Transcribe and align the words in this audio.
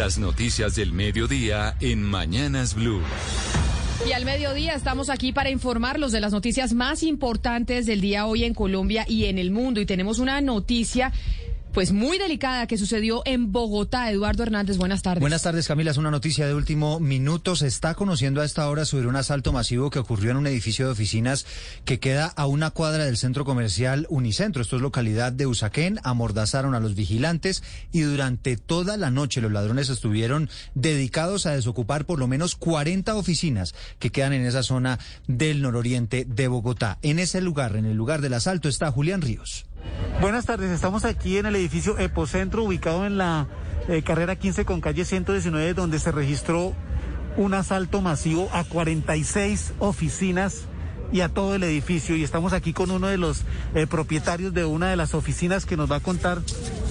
Las 0.00 0.16
noticias 0.16 0.76
del 0.76 0.94
mediodía 0.94 1.76
en 1.78 2.02
Mañanas 2.02 2.74
Blue. 2.74 3.02
Y 4.08 4.12
al 4.12 4.24
mediodía 4.24 4.72
estamos 4.72 5.10
aquí 5.10 5.30
para 5.30 5.50
informarlos 5.50 6.10
de 6.10 6.22
las 6.22 6.32
noticias 6.32 6.72
más 6.72 7.02
importantes 7.02 7.84
del 7.84 8.00
día 8.00 8.24
hoy 8.24 8.44
en 8.44 8.54
Colombia 8.54 9.04
y 9.06 9.26
en 9.26 9.36
el 9.36 9.50
mundo. 9.50 9.78
Y 9.78 9.84
tenemos 9.84 10.18
una 10.18 10.40
noticia 10.40 11.12
pues 11.72 11.92
muy 11.92 12.18
delicada 12.18 12.66
que 12.66 12.78
sucedió 12.78 13.22
en 13.24 13.52
Bogotá. 13.52 14.10
Eduardo 14.10 14.42
Hernández, 14.42 14.76
buenas 14.76 15.02
tardes. 15.02 15.20
Buenas 15.20 15.42
tardes, 15.42 15.68
Camila. 15.68 15.90
Es 15.90 15.96
una 15.96 16.10
noticia 16.10 16.46
de 16.46 16.54
último 16.54 17.00
minuto. 17.00 17.56
Se 17.56 17.66
está 17.66 17.94
conociendo 17.94 18.40
a 18.40 18.44
esta 18.44 18.68
hora 18.68 18.84
sobre 18.84 19.06
un 19.06 19.16
asalto 19.16 19.52
masivo 19.52 19.90
que 19.90 19.98
ocurrió 19.98 20.32
en 20.32 20.36
un 20.36 20.46
edificio 20.46 20.86
de 20.86 20.92
oficinas 20.92 21.46
que 21.84 22.00
queda 22.00 22.26
a 22.26 22.46
una 22.46 22.70
cuadra 22.70 23.04
del 23.04 23.16
centro 23.16 23.44
comercial 23.44 24.06
Unicentro. 24.10 24.62
Esto 24.62 24.76
es 24.76 24.82
localidad 24.82 25.32
de 25.32 25.46
Usaquén. 25.46 26.00
Amordazaron 26.02 26.74
a 26.74 26.80
los 26.80 26.94
vigilantes 26.94 27.62
y 27.92 28.00
durante 28.00 28.56
toda 28.56 28.96
la 28.96 29.10
noche 29.10 29.40
los 29.40 29.52
ladrones 29.52 29.88
estuvieron 29.88 30.50
dedicados 30.74 31.46
a 31.46 31.52
desocupar 31.52 32.04
por 32.04 32.18
lo 32.18 32.26
menos 32.26 32.56
40 32.56 33.14
oficinas 33.14 33.74
que 33.98 34.10
quedan 34.10 34.32
en 34.32 34.46
esa 34.46 34.62
zona 34.62 34.98
del 35.26 35.62
nororiente 35.62 36.24
de 36.28 36.48
Bogotá. 36.48 36.98
En 37.02 37.18
ese 37.18 37.40
lugar, 37.40 37.76
en 37.76 37.86
el 37.86 37.96
lugar 37.96 38.20
del 38.20 38.34
asalto, 38.34 38.68
está 38.68 38.90
Julián 38.90 39.20
Ríos. 39.22 39.66
Buenas 40.20 40.44
tardes, 40.44 40.70
estamos 40.70 41.06
aquí 41.06 41.38
en 41.38 41.46
el 41.46 41.56
edificio 41.56 41.98
Epocentro, 41.98 42.62
ubicado 42.62 43.06
en 43.06 43.16
la 43.16 43.46
eh, 43.88 44.02
carrera 44.02 44.36
15 44.36 44.66
con 44.66 44.82
calle 44.82 45.06
119, 45.06 45.72
donde 45.72 45.98
se 45.98 46.12
registró 46.12 46.74
un 47.38 47.54
asalto 47.54 48.02
masivo 48.02 48.50
a 48.52 48.64
46 48.64 49.72
oficinas 49.78 50.64
y 51.10 51.22
a 51.22 51.30
todo 51.30 51.54
el 51.54 51.62
edificio. 51.62 52.16
Y 52.16 52.22
estamos 52.22 52.52
aquí 52.52 52.74
con 52.74 52.90
uno 52.90 53.06
de 53.06 53.16
los 53.16 53.44
eh, 53.74 53.86
propietarios 53.86 54.52
de 54.52 54.66
una 54.66 54.90
de 54.90 54.96
las 54.96 55.14
oficinas 55.14 55.64
que 55.64 55.78
nos 55.78 55.90
va 55.90 55.96
a 55.96 56.00
contar 56.00 56.42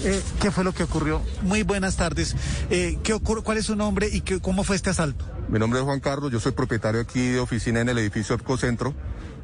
eh, 0.03 0.19
qué 0.41 0.50
fue 0.50 0.63
lo 0.63 0.73
que 0.73 0.83
ocurrió. 0.83 1.22
Muy 1.44 1.61
buenas 1.61 1.97
tardes. 1.97 2.35
¿qué 2.69 3.19
¿Cuál 3.44 3.58
es 3.59 3.67
su 3.67 3.75
nombre 3.75 4.09
y 4.11 4.22
qué, 4.22 4.39
cómo 4.39 4.63
fue 4.63 4.75
este 4.75 4.89
asalto? 4.89 5.23
Mi 5.50 5.59
nombre 5.59 5.80
es 5.80 5.85
Juan 5.85 6.00
Carlos, 6.00 6.31
yo 6.31 6.39
soy 6.39 6.53
propietario 6.53 7.00
aquí 7.00 7.28
de 7.28 7.39
oficina 7.39 7.80
en 7.80 7.89
el 7.89 7.97
edificio 8.00 8.35
Epocentro. 8.35 8.95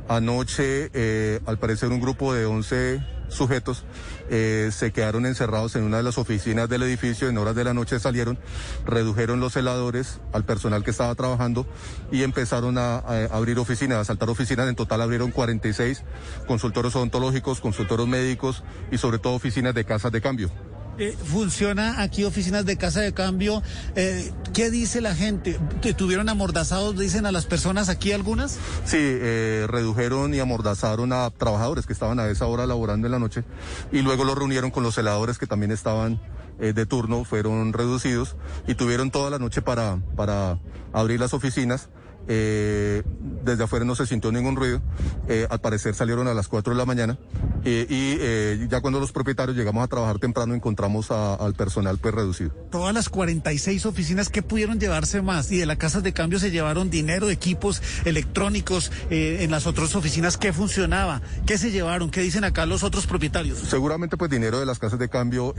Anoche, 0.09 1.39
al 1.45 1.57
parecer, 1.59 1.89
un 1.89 1.99
grupo 1.99 2.33
de 2.33 2.45
11 2.45 3.14
sujetos 3.29 3.83
eh, 4.29 4.69
se 4.71 4.91
quedaron 4.91 5.25
encerrados 5.25 5.75
en 5.75 5.83
una 5.83 5.97
de 5.97 6.03
las 6.03 6.17
oficinas 6.17 6.69
del 6.69 6.83
edificio, 6.83 7.29
en 7.29 7.37
horas 7.37 7.55
de 7.55 7.63
la 7.63 7.73
noche 7.73 7.99
salieron, 7.99 8.37
redujeron 8.85 9.39
los 9.39 9.53
celadores 9.53 10.19
al 10.33 10.45
personal 10.45 10.83
que 10.83 10.91
estaba 10.91 11.13
trabajando 11.15 11.65
y 12.11 12.23
empezaron 12.23 12.77
a, 12.77 12.97
abrir 13.31 13.59
oficinas, 13.59 13.99
a 13.99 14.05
saltar 14.05 14.29
oficinas. 14.29 14.67
En 14.67 14.75
total 14.75 15.01
abrieron 15.01 15.31
46 15.31 16.03
consultorios 16.47 16.95
odontológicos, 16.95 17.61
consultorios 17.61 18.07
médicos 18.07 18.63
y 18.91 18.97
sobre 18.97 19.19
todo 19.19 19.33
oficinas 19.33 19.73
de 19.73 19.85
casas 19.85 20.11
de 20.11 20.21
cambio. 20.21 20.74
Eh, 20.97 21.15
funciona 21.23 22.01
aquí 22.01 22.23
oficinas 22.23 22.65
de 22.65 22.77
casa 22.77 23.01
de 23.01 23.13
cambio. 23.13 23.61
Eh, 23.95 24.31
¿Qué 24.53 24.69
dice 24.69 25.01
la 25.01 25.13
gente? 25.13 25.59
¿Tuvieron 25.97 26.29
amordazados, 26.29 26.97
dicen 26.97 27.25
a 27.25 27.31
las 27.31 27.45
personas 27.45 27.89
aquí 27.89 28.13
algunas? 28.13 28.53
Sí, 28.85 28.97
eh, 28.99 29.65
redujeron 29.67 30.33
y 30.33 30.39
amordazaron 30.39 31.11
a 31.11 31.29
trabajadores 31.31 31.85
que 31.85 31.93
estaban 31.93 32.19
a 32.19 32.27
esa 32.27 32.45
hora 32.47 32.65
laborando 32.65 33.07
en 33.07 33.11
la 33.11 33.19
noche 33.19 33.43
y 33.91 34.01
luego 34.01 34.23
los 34.23 34.37
reunieron 34.37 34.71
con 34.71 34.83
los 34.83 34.95
celadores 34.95 35.37
que 35.37 35.47
también 35.47 35.71
estaban 35.71 36.21
de 36.57 36.85
turno, 36.85 37.25
fueron 37.25 37.73
reducidos 37.73 38.37
y 38.65 38.75
tuvieron 38.75 39.11
toda 39.11 39.29
la 39.29 39.39
noche 39.39 39.61
para, 39.61 39.97
para 40.15 40.57
abrir 40.93 41.19
las 41.19 41.33
oficinas. 41.33 41.89
Eh, 42.27 43.03
desde 43.43 43.63
afuera 43.63 43.85
no 43.85 43.95
se 43.95 44.05
sintió 44.07 44.31
ningún 44.31 44.55
ruido. 44.55 44.81
Eh, 45.27 45.47
al 45.49 45.59
parecer 45.59 45.93
salieron 45.93 46.27
a 46.27 46.33
las 46.33 46.47
4 46.47 46.73
de 46.73 46.77
la 46.77 46.85
mañana 46.85 47.17
eh, 47.63 47.85
y 47.89 48.67
ya 48.67 48.81
cuando 48.81 48.99
los 48.99 49.11
propietarios 49.11 49.55
llegamos 49.55 49.83
a 49.83 49.87
trabajar 49.87 50.19
temprano 50.19 50.53
encontramos 50.53 51.11
al 51.11 51.53
personal 51.53 51.97
pues 51.99 52.13
reducido. 52.13 52.51
Todas 52.71 52.93
las 52.93 53.09
46 53.09 53.85
oficinas 53.85 54.29
que 54.29 54.41
pudieron 54.41 54.79
llevarse 54.79 55.21
más 55.21 55.51
y 55.51 55.57
de 55.57 55.65
las 55.65 55.77
casas 55.77 56.03
de 56.03 56.13
cambio 56.13 56.39
se 56.39 56.51
llevaron 56.51 56.89
dinero, 56.89 57.29
equipos 57.29 57.81
electrónicos 58.05 58.91
en 59.09 59.51
las 59.51 59.67
otras 59.67 59.95
oficinas. 59.95 60.37
¿Qué 60.37 60.53
funcionaba? 60.53 61.21
¿Qué 61.45 61.57
se 61.57 61.71
llevaron? 61.71 62.09
¿Qué 62.09 62.21
dicen 62.21 62.43
acá 62.43 62.65
los 62.65 62.83
otros 62.83 63.07
propietarios? 63.07 63.59
Seguramente 63.59 64.17
pues 64.17 64.31
dinero 64.31 64.59
de 64.59 64.65
las 64.65 64.79
casas 64.79 64.99
de 64.99 65.09
cambio 65.09 65.53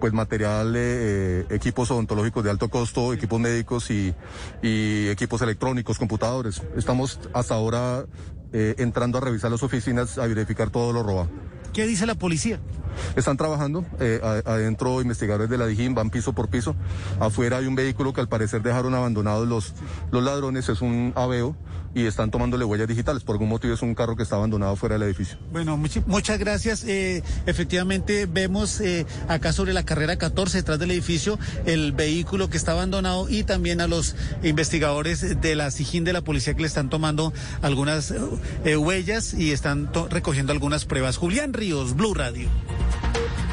pues 0.00 0.12
material, 0.12 0.74
eh, 0.76 1.44
equipos 1.50 1.90
odontológicos 1.90 2.42
de 2.42 2.50
alto 2.50 2.68
costo, 2.68 3.12
equipos 3.12 3.38
médicos 3.38 3.90
y, 3.90 4.14
y 4.62 5.08
equipos 5.08 5.42
electrónicos, 5.42 5.98
computadores. 5.98 6.62
Estamos 6.76 7.20
hasta 7.34 7.54
ahora 7.54 8.06
eh, 8.52 8.74
entrando 8.78 9.18
a 9.18 9.20
revisar 9.20 9.50
las 9.50 9.62
oficinas, 9.62 10.18
a 10.18 10.26
verificar 10.26 10.70
todo 10.70 10.92
lo 10.92 11.02
robado. 11.02 11.28
¿Qué 11.72 11.86
dice 11.86 12.06
la 12.06 12.14
policía? 12.14 12.60
Están 13.16 13.36
trabajando, 13.36 13.84
eh, 14.00 14.20
adentro 14.44 15.00
investigadores 15.00 15.48
de 15.48 15.58
la 15.58 15.66
DIJÍN 15.66 15.94
van 15.94 16.10
piso 16.10 16.32
por 16.32 16.48
piso. 16.48 16.74
Afuera 17.20 17.58
hay 17.58 17.66
un 17.66 17.74
vehículo 17.74 18.12
que 18.12 18.20
al 18.20 18.28
parecer 18.28 18.62
dejaron 18.62 18.94
abandonados 18.94 19.46
los, 19.46 19.74
los 20.10 20.22
ladrones, 20.22 20.68
es 20.68 20.80
un 20.80 21.12
aveo 21.16 21.56
y 21.94 22.06
están 22.06 22.30
tomándole 22.30 22.64
huellas 22.64 22.88
digitales. 22.88 23.24
Por 23.24 23.34
algún 23.34 23.48
motivo 23.48 23.74
es 23.74 23.82
un 23.82 23.94
carro 23.94 24.16
que 24.16 24.22
está 24.22 24.36
abandonado 24.36 24.76
fuera 24.76 24.94
del 24.94 25.04
edificio. 25.04 25.38
Bueno, 25.52 25.76
muchas 25.76 26.38
gracias. 26.38 26.84
Eh, 26.84 27.22
efectivamente 27.46 28.26
vemos 28.26 28.80
eh, 28.80 29.06
acá 29.28 29.52
sobre 29.52 29.72
la 29.72 29.84
carrera 29.84 30.16
14, 30.16 30.58
detrás 30.58 30.78
del 30.78 30.90
edificio, 30.92 31.38
el 31.66 31.92
vehículo 31.92 32.48
que 32.48 32.56
está 32.56 32.72
abandonado 32.72 33.28
y 33.28 33.42
también 33.42 33.80
a 33.80 33.88
los 33.88 34.14
investigadores 34.42 35.40
de 35.40 35.56
la 35.56 35.70
SIGIN 35.70 36.04
de 36.04 36.12
la 36.12 36.22
policía 36.22 36.54
que 36.54 36.62
le 36.62 36.68
están 36.68 36.90
tomando 36.90 37.32
algunas 37.62 38.12
eh, 38.64 38.76
huellas 38.76 39.34
y 39.34 39.52
están 39.52 39.90
recogiendo 40.10 40.52
algunas 40.52 40.84
pruebas. 40.84 41.16
Julián 41.16 41.52
Ríos, 41.60 41.94
Blue 41.94 42.14
Radio. 42.14 42.48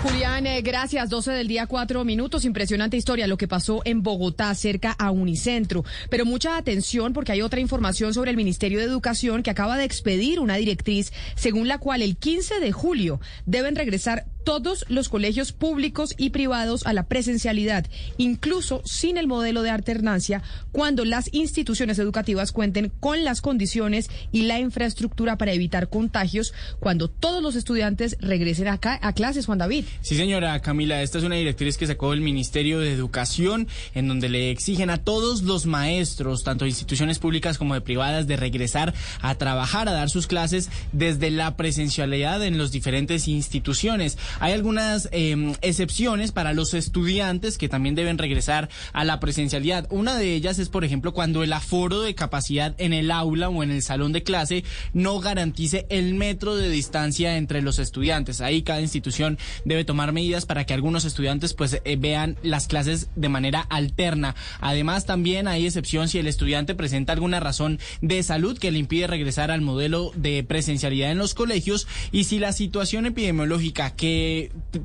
Julián, 0.02 0.48
eh, 0.48 0.62
gracias. 0.62 1.10
12 1.10 1.32
del 1.34 1.50
día, 1.50 1.68
cuatro 1.68 2.06
minutos. 2.06 2.46
Impresionante 2.46 2.96
historia 2.96 3.28
lo 3.28 3.36
que 3.36 3.50
pasó 3.50 3.82
en 3.84 4.02
Bogotá, 4.02 4.56
cerca 4.56 4.94
a 4.94 5.12
Unicentro. 5.12 5.84
Pero 6.10 6.24
mucha 6.24 6.56
atención 6.56 7.12
porque 7.12 7.34
hay 7.34 7.42
otra 7.42 7.60
información 7.60 8.14
sobre 8.14 8.32
el 8.32 8.38
Ministerio 8.38 8.80
de 8.80 8.86
Educación 8.86 9.44
que 9.44 9.50
acaba 9.50 9.78
de 9.78 9.84
expedir 9.84 10.40
una 10.40 10.56
directriz 10.56 11.12
según 11.36 11.68
la 11.68 11.80
cual 11.80 12.02
el 12.02 12.16
15 12.16 12.62
de 12.62 12.72
julio 12.72 13.20
deben 13.46 13.76
regresar 13.76 14.26
todos 14.48 14.86
los 14.88 15.10
colegios 15.10 15.52
públicos 15.52 16.14
y 16.18 16.30
privados 16.30 16.88
a 16.88 16.94
la 16.94 17.10
presencialidad, 17.10 17.86
incluso 18.16 18.82
sin 18.86 19.18
el 19.18 19.28
modelo 19.28 19.62
de 19.62 19.72
alternancia, 19.72 20.42
cuando 20.72 21.04
las 21.04 21.28
instituciones 21.34 22.00
educativas 22.00 22.54
cuenten 22.54 22.90
con 23.02 23.26
las 23.26 23.42
condiciones 23.42 24.10
y 24.32 24.44
la 24.44 24.58
infraestructura 24.62 25.38
para 25.38 25.52
evitar 25.52 25.90
contagios, 25.90 26.54
cuando 26.80 27.10
todos 27.10 27.44
los 27.44 27.58
estudiantes 27.58 28.16
regresen 28.22 28.70
acá 28.70 28.98
a 29.02 29.12
clases, 29.12 29.48
Juan 29.48 29.58
David. 29.58 29.84
Sí, 30.00 30.16
señora 30.16 30.62
Camila, 30.62 31.02
esta 31.02 31.18
es 31.18 31.26
una 31.26 31.36
directriz 31.36 31.76
que 31.76 31.86
sacó 31.86 32.14
el 32.14 32.22
Ministerio 32.22 32.80
de 32.80 32.94
Educación, 32.94 33.68
en 33.96 34.08
donde 34.08 34.30
le 34.30 34.50
exigen 34.50 34.90
a 34.90 35.04
todos 35.04 35.42
los 35.42 35.66
maestros, 35.66 36.46
tanto 36.46 36.64
de 36.64 36.70
instituciones 36.70 37.20
públicas 37.20 37.58
como 37.58 37.74
de 37.74 37.82
privadas, 37.82 38.28
de 38.28 38.38
regresar 38.38 38.94
a 39.20 39.36
trabajar, 39.36 39.90
a 39.90 39.92
dar 39.92 40.10
sus 40.10 40.26
clases 40.26 40.70
desde 40.94 41.32
la 41.32 41.58
presencialidad 41.58 42.42
en 42.46 42.58
las 42.58 42.72
diferentes 42.72 43.28
instituciones. 43.28 44.18
Hay 44.40 44.54
algunas 44.54 45.10
em, 45.12 45.54
excepciones 45.62 46.32
para 46.32 46.54
los 46.54 46.74
estudiantes 46.74 47.58
que 47.58 47.70
también 47.70 47.96
deben 47.96 48.18
regresar 48.18 48.70
a 48.94 49.04
la 49.04 49.20
presencialidad. 49.20 49.88
Una 49.90 50.16
de 50.18 50.34
ellas 50.36 50.60
es, 50.60 50.70
por 50.70 50.84
ejemplo, 50.84 51.14
cuando 51.14 51.44
el 51.44 51.54
aforo 51.54 52.02
de 52.02 52.16
capacidad 52.16 52.76
en 52.78 52.94
el 52.94 53.12
aula 53.12 53.50
o 53.50 53.64
en 53.64 53.72
el 53.72 53.82
salón 53.82 54.12
de 54.14 54.24
clase 54.24 54.64
no 54.94 55.20
garantice 55.20 55.86
el 55.90 56.14
metro 56.14 56.56
de 56.56 56.70
distancia 56.70 57.38
entre 57.38 57.62
los 57.62 57.80
estudiantes. 57.80 58.42
Ahí 58.42 58.62
cada 58.62 58.82
institución 58.82 59.38
debe 59.66 59.86
tomar 59.86 60.12
medidas 60.12 60.46
para 60.46 60.66
que 60.66 60.74
algunos 60.74 61.06
estudiantes 61.06 61.54
pues 61.54 61.82
eh, 61.84 61.96
vean 61.98 62.38
las 62.44 62.68
clases 62.68 63.10
de 63.16 63.30
manera 63.30 63.62
alterna. 63.62 64.36
Además, 64.60 65.06
también 65.06 65.48
hay 65.48 65.66
excepción 65.66 66.10
si 66.10 66.20
el 66.20 66.28
estudiante 66.28 66.76
presenta 66.76 67.14
alguna 67.14 67.40
razón 67.40 67.80
de 68.02 68.22
salud 68.24 68.58
que 68.58 68.72
le 68.72 68.80
impide 68.80 69.08
regresar 69.08 69.52
al 69.52 69.62
modelo 69.62 70.12
de 70.16 70.44
presencialidad 70.44 71.12
en 71.12 71.18
los 71.18 71.34
colegios 71.34 71.88
y 72.12 72.26
si 72.26 72.40
la 72.40 72.54
situación 72.54 73.06
epidemiológica 73.06 73.96
que 73.96 74.27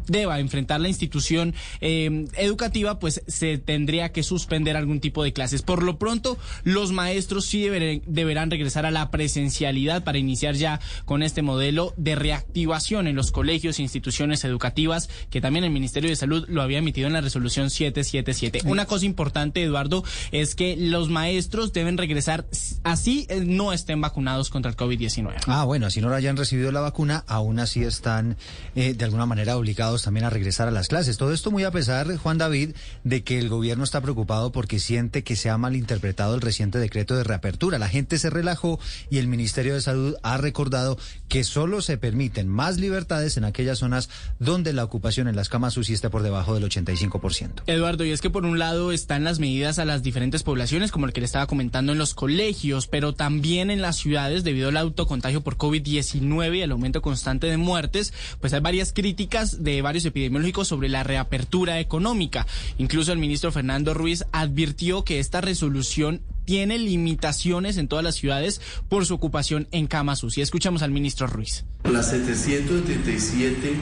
deba 0.07 0.41
enfrentar 0.41 0.81
la 0.81 0.89
institución 0.89 1.55
eh, 1.81 2.27
educativa, 2.37 2.99
pues 2.99 3.23
se 3.27 3.59
tendría 3.59 4.13
que 4.13 4.23
suspender 4.23 4.77
algún 4.77 5.01
tipo 5.01 5.25
de 5.25 5.33
clases. 5.33 5.63
Por 5.63 5.83
lo 5.83 5.99
pronto, 5.99 6.39
los 6.65 6.93
maestros 6.93 7.47
sí 7.47 7.67
deberán 7.69 8.51
regresar 8.51 8.87
a 8.87 8.91
la 8.91 9.11
presencialidad 9.11 10.05
para 10.05 10.19
iniciar 10.19 10.55
ya 10.55 10.81
con 11.05 11.23
este 11.23 11.43
modelo 11.43 11.95
de 11.97 12.15
reactivación 12.15 13.07
en 13.07 13.17
los 13.17 13.31
colegios 13.31 13.79
e 13.79 13.83
instituciones 13.83 14.45
educativas, 14.45 15.09
que 15.31 15.41
también 15.41 15.65
el 15.65 15.71
Ministerio 15.71 16.11
de 16.11 16.17
Salud 16.17 16.45
lo 16.49 16.63
había 16.63 16.79
emitido 16.79 17.07
en 17.07 17.13
la 17.13 17.21
resolución 17.21 17.71
777. 17.71 18.63
Una 18.65 18.87
cosa 18.87 19.07
importante, 19.07 19.63
Eduardo, 19.63 20.05
es 20.31 20.55
que 20.55 20.77
los 20.77 21.09
maestros 21.09 21.73
deben 21.73 21.99
regresar 21.99 22.47
así 22.83 23.27
eh, 23.29 23.43
no 23.45 23.73
estén 23.73 24.01
vacunados 24.01 24.51
contra 24.51 24.71
el 24.71 24.77
COVID-19. 24.77 25.35
Ah, 25.47 25.65
bueno, 25.65 25.91
si 25.91 26.01
no 26.01 26.13
hayan 26.13 26.37
recibido 26.37 26.73
la 26.73 26.81
vacuna, 26.81 27.25
aún 27.27 27.59
así 27.59 27.83
están 27.83 28.37
eh, 28.75 28.95
de 28.95 29.05
alguna 29.05 29.27
manera 29.27 29.32
manera 29.33 29.57
obligados 29.57 30.03
también 30.03 30.27
a 30.27 30.31
regresar 30.31 30.69
a 30.69 30.71
las 30.71 30.89
clases. 30.89 31.17
Todo 31.17 31.33
esto 31.33 31.51
muy 31.51 31.65
a 31.65 31.71
pesar, 31.71 32.15
Juan 32.19 32.37
David, 32.37 32.75
de 33.03 33.25
que 33.25 33.39
el 33.39 33.49
gobierno 33.49 33.83
está 33.83 34.03
preocupado 34.03 34.53
porque 34.53 34.79
siente 34.79 35.25
que 35.25 35.37
se 35.37 35.49
ha 35.49 35.57
malinterpretado 35.57 36.35
el 36.35 36.43
reciente 36.43 36.79
decreto 36.79 37.17
de 37.17 37.25
reapertura. 37.25 37.79
La 37.79 37.89
gente 37.89 38.19
se 38.19 38.29
relajó 38.29 38.79
y 39.09 39.17
el 39.17 39.29
Ministerio 39.29 39.73
de 39.73 39.81
Salud 39.81 40.17
ha 40.23 40.37
recordado 40.37 40.99
que 41.29 41.45
solo 41.45 41.81
se 41.81 41.97
permiten 41.97 42.47
más 42.47 42.77
libertades 42.77 43.39
en 43.39 43.45
aquellas 43.47 43.79
zonas 43.79 44.11
donde 44.39 44.75
la 44.75 44.85
ocupación 44.85 45.29
en 45.29 45.37
las 45.37 45.49
camas 45.49 45.79
UCI 45.79 45.97
por 46.11 46.23
debajo 46.23 46.53
del 46.55 46.65
85%. 46.65 47.63
Eduardo, 47.69 48.05
y 48.05 48.11
es 48.11 48.21
que 48.21 48.29
por 48.29 48.45
un 48.45 48.59
lado 48.59 48.93
están 48.93 49.25
las 49.25 49.39
medidas 49.39 49.79
a 49.79 49.87
las 49.87 50.03
diferentes 50.03 50.43
poblaciones, 50.43 50.93
como 50.93 51.07
el 51.07 51.15
que 51.15 51.21
le 51.21 51.27
estaba 51.27 51.47
comentando 51.47 51.93
en 51.93 51.99
los 51.99 52.13
colegios, 52.13 52.87
pero 52.87 53.15
también 53.15 53.71
en 53.71 53.81
las 53.81 53.97
ciudades 53.97 54.45
debido 54.45 54.69
al 54.69 54.77
autocontagio 54.77 55.41
por 55.41 55.57
COVID-19 55.57 56.59
y 56.59 56.61
el 56.61 56.73
aumento 56.73 57.01
constante 57.01 57.47
de 57.47 57.57
muertes, 57.57 58.13
pues 58.41 58.53
hay 58.53 58.61
varias 58.61 58.93
críticas 58.93 59.12
de 59.17 59.83
varios 59.83 60.05
epidemiológicos 60.05 60.69
sobre 60.69 60.89
la 60.89 61.03
reapertura 61.03 61.81
económica. 61.81 62.47
Incluso 62.79 63.13
el 63.13 63.19
ministro 63.19 63.53
Fernando 63.53 63.95
Ruiz 63.95 64.25
advirtió 64.33 65.05
que 65.05 65.21
esta 65.21 65.41
resolución 65.41 66.23
tiene 66.45 66.79
limitaciones 66.79 67.77
en 67.77 67.89
todas 67.89 68.05
las 68.05 68.17
ciudades 68.17 68.61
por 68.89 69.07
su 69.07 69.15
ocupación 69.15 69.69
en 69.71 69.87
camas 69.87 70.25
UCI. 70.25 70.43
Escuchamos 70.43 70.83
al 70.83 70.91
ministro 70.91 71.27
Ruiz. 71.27 71.65
La 71.85 72.03
777 72.03 73.75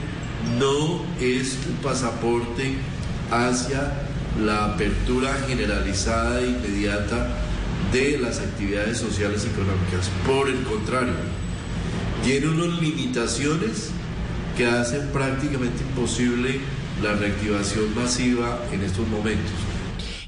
no 0.58 1.02
es 1.20 1.56
un 1.68 1.76
pasaporte 1.82 2.74
hacia 3.30 3.92
la 4.44 4.74
apertura 4.74 5.32
generalizada 5.48 6.40
e 6.40 6.48
inmediata 6.48 7.28
de 7.92 8.18
las 8.18 8.40
actividades 8.40 8.98
sociales 8.98 9.44
y 9.44 9.48
económicas. 9.48 10.10
Por 10.26 10.48
el 10.48 10.62
contrario, 10.64 11.14
tiene 12.24 12.48
unas 12.48 12.80
limitaciones 12.80 13.90
que 14.56 14.66
hacen 14.66 15.08
prácticamente 15.08 15.82
imposible 15.82 16.60
la 17.02 17.14
reactivación 17.14 17.94
masiva 17.94 18.58
en 18.72 18.82
estos 18.82 19.06
momentos. 19.08 19.79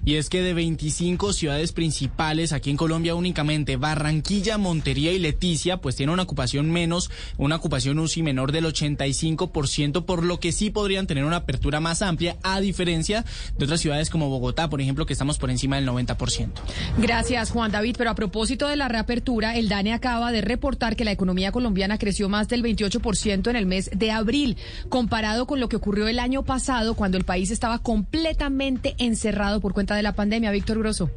Y 0.04 0.16
es 0.16 0.28
que 0.28 0.42
de 0.42 0.52
25 0.52 1.32
ciudades 1.32 1.70
principales 1.70 2.52
aquí 2.52 2.70
en 2.70 2.76
Colombia 2.76 3.14
únicamente 3.14 3.76
Barranquilla, 3.76 4.58
Montería 4.58 5.12
y 5.12 5.20
Leticia 5.20 5.76
pues 5.76 5.94
tienen 5.94 6.12
una 6.12 6.24
ocupación 6.24 6.72
menos, 6.72 7.08
una 7.36 7.54
ocupación 7.54 8.00
UCI 8.00 8.24
menor 8.24 8.50
del 8.50 8.64
85%, 8.64 10.04
por 10.04 10.24
lo 10.24 10.40
que 10.40 10.50
sí 10.50 10.70
podrían 10.70 11.06
tener 11.06 11.24
una 11.24 11.36
apertura 11.36 11.78
más 11.78 12.02
amplia 12.02 12.36
a 12.42 12.60
diferencia 12.60 13.24
de 13.56 13.64
otras 13.64 13.80
ciudades 13.80 14.10
como 14.10 14.28
Bogotá, 14.28 14.68
por 14.68 14.80
ejemplo, 14.80 15.06
que 15.06 15.12
estamos 15.12 15.38
por 15.38 15.50
encima 15.50 15.76
del 15.76 15.86
90%. 15.86 16.50
Gracias, 16.98 17.50
Juan 17.50 17.70
David. 17.70 17.94
Pero 17.96 18.10
a 18.10 18.14
propósito 18.16 18.66
de 18.66 18.74
la 18.74 18.88
reapertura, 18.88 19.56
el 19.56 19.68
DANE 19.68 19.92
acaba 19.92 20.32
de 20.32 20.40
reportar 20.40 20.96
que 20.96 21.04
la 21.04 21.12
economía 21.12 21.52
colombiana 21.52 21.98
creció 21.98 22.28
más 22.28 22.48
del 22.48 22.64
28% 22.64 23.50
en 23.50 23.56
el 23.56 23.66
mes 23.66 23.90
de 23.94 24.10
abril, 24.10 24.56
comparado 24.88 25.46
con 25.46 25.60
lo 25.60 25.68
que 25.68 25.76
ocurrió 25.76 26.08
el 26.08 26.18
año 26.18 26.42
pasado 26.42 26.94
cuando 26.94 27.18
el 27.18 27.24
país 27.24 27.52
estaba 27.52 27.78
completamente 27.78 28.96
encerrado 28.98 29.60
por 29.60 29.72
cuenta 29.72 29.91
de 29.96 30.02
la 30.02 30.14
pandemia. 30.14 30.50
Víctor 30.50 30.78
Grosso. 30.78 31.10